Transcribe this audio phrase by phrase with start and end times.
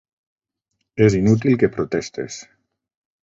[1.07, 2.39] És inútil que protestes.